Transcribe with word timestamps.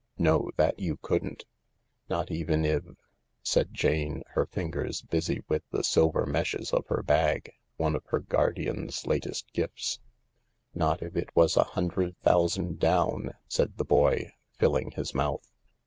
No, 0.17 0.49
that 0.57 0.79
you 0.79 0.97
couldn't...."" 1.03 1.45
Not 2.09 2.31
even 2.31 2.65
if..." 2.65 2.81
said 3.43 3.71
Jane, 3.71 4.23
her 4.29 4.47
fingers 4.47 5.03
busy 5.03 5.43
with 5.47 5.61
the 5.69 5.83
silver 5.83 6.25
meshes 6.25 6.73
of 6.73 6.87
her 6.87 7.03
bag— 7.03 7.51
one 7.77 7.95
of 7.95 8.03
the 8.11 8.19
Guardian's 8.21 9.05
latest 9.05 9.53
gifts." 9.53 9.99
Not 10.73 11.03
if 11.03 11.15
it 11.15 11.29
was 11.35 11.55
a 11.55 11.63
hundred 11.77 12.17
thousand 12.23 12.79
down," 12.79 13.35
said 13.47 13.77
the 13.77 13.85
boy, 13.85 14.31
filling 14.57 14.89
his 14.89 15.13
mouth. 15.13 15.45